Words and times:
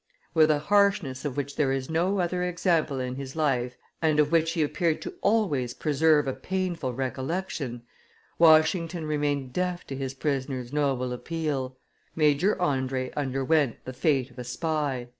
With 0.33 0.49
a 0.49 0.57
harshness 0.57 1.25
of 1.25 1.37
which 1.37 1.57
there 1.57 1.71
is 1.71 1.87
no 1.87 2.17
other 2.21 2.41
example 2.41 2.99
in 2.99 3.17
his 3.17 3.35
life, 3.35 3.77
and 4.01 4.19
of 4.19 4.31
which 4.31 4.53
he 4.53 4.63
appeared 4.63 4.99
to 5.03 5.13
always 5.21 5.75
preserve 5.75 6.27
a 6.27 6.33
painful 6.33 6.91
recollection, 6.91 7.83
Washington 8.39 9.05
remained 9.05 9.53
deaf 9.53 9.85
to 9.85 9.95
his 9.95 10.15
prisoner's 10.15 10.73
noble 10.73 11.13
appeal: 11.13 11.77
Major 12.15 12.59
Andre 12.59 13.11
underwent 13.11 13.75
the 13.85 13.93
fate 13.93 14.31
of 14.31 14.39
a 14.39 14.43
spy. 14.43 15.09